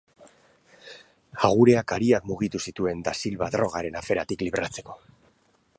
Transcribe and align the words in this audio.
Agureak 1.49 1.93
hariak 1.97 2.25
mugitu 2.31 2.63
zituen 2.71 3.05
Dasilva 3.09 3.53
drogaren 3.59 4.01
aferatik 4.03 4.45
libratzeko. 4.49 4.99